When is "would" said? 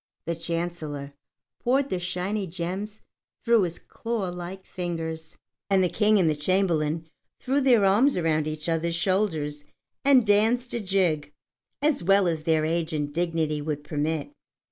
13.61-13.83